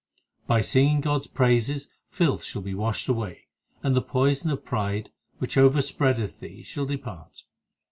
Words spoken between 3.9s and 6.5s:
the poison of pride, which overspreadeth